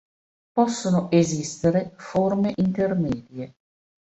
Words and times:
Possono 0.51 1.11
esistere 1.11 1.93
forme 1.95 2.53
intermedie. 2.55 3.53